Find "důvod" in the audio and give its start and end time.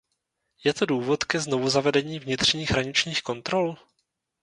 0.85-1.23